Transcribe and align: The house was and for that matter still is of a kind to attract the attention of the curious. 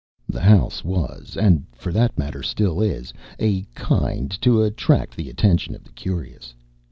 The 0.27 0.41
house 0.41 0.83
was 0.83 1.37
and 1.37 1.63
for 1.73 1.91
that 1.91 2.17
matter 2.17 2.41
still 2.41 2.81
is 2.81 3.11
of 3.11 3.15
a 3.39 3.61
kind 3.75 4.31
to 4.41 4.63
attract 4.63 5.15
the 5.15 5.29
attention 5.29 5.75
of 5.75 5.83
the 5.83 5.91
curious. 5.91 6.55